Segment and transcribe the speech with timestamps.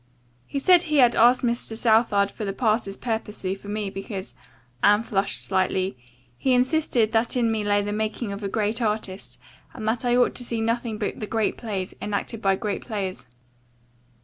[0.47, 1.77] He said he had asked Mr.
[1.77, 4.33] Southard for the passes purposely for me, because,"
[4.81, 5.95] Anne flushed slightly,
[6.39, 9.37] "he insisted that in me lay the making of a great artist,
[9.75, 13.27] and that I ought to see nothing but the great plays, enacted by great players."